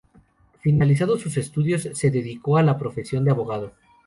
[0.61, 3.73] Finalizados sus estudios, se dedicó a la profesión de abogado.